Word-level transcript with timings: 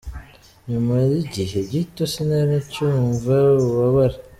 Nyuma 0.69 0.95
y’igihe 1.09 1.57
gito, 1.71 2.03
sinari 2.11 2.55
ncyumva 2.65 3.35
ububabare. 3.63 4.17